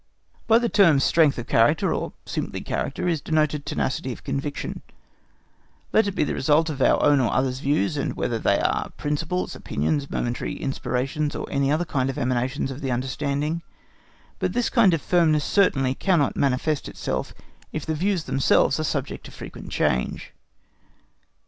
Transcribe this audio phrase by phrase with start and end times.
[0.47, 4.81] By the term strength of character, or simply character, is denoted tenacity of conviction,
[5.93, 8.59] let it be the result of our own or of others' views, and whether they
[8.59, 13.61] are principles, opinions, momentary inspirations, or any kind of emanations of the understanding;
[14.39, 17.35] but this kind of firmness certainly cannot manifest itself
[17.71, 20.33] if the views themselves are subject to frequent change.